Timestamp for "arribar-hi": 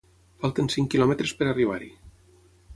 1.53-1.93